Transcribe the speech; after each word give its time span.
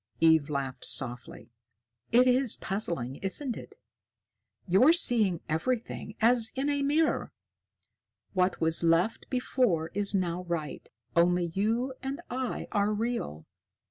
Eve 0.19 0.49
laughed 0.49 0.83
softly. 0.83 1.51
"It 2.11 2.25
is 2.25 2.55
puzzling, 2.55 3.17
isn't 3.17 3.55
it? 3.55 3.75
You're 4.67 4.93
seeing 4.93 5.41
everything 5.47 6.15
as 6.19 6.51
in 6.55 6.71
a 6.71 6.81
mirror. 6.81 7.31
What 8.33 8.59
was 8.59 8.81
left 8.81 9.29
before 9.29 9.91
is 9.93 10.15
now 10.15 10.41
right. 10.45 10.89
Only 11.15 11.51
you 11.53 11.93
and 12.01 12.19
I 12.31 12.67
are 12.71 12.91
real. 12.91 13.45